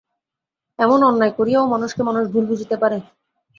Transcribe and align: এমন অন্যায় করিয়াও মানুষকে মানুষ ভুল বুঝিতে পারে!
এমন 0.79 0.99
অন্যায় 1.03 1.33
করিয়াও 1.37 1.71
মানুষকে 1.73 2.01
মানুষ 2.03 2.23
ভুল 2.33 2.43
বুঝিতে 2.51 2.75
পারে! 2.81 2.97